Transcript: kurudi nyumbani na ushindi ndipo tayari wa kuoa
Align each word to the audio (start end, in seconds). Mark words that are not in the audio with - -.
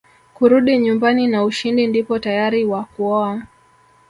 kurudi 0.33 0.77
nyumbani 0.77 1.27
na 1.27 1.43
ushindi 1.43 1.87
ndipo 1.87 2.19
tayari 2.19 2.65
wa 2.65 2.83
kuoa 2.83 3.41